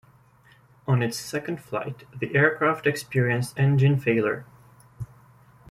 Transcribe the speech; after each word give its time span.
On 0.87 1.03
its 1.03 1.15
second 1.19 1.61
flight, 1.61 2.05
the 2.11 2.35
aircraft 2.35 2.87
experienced 2.87 3.59
engine 3.59 3.99
failure. 3.99 4.47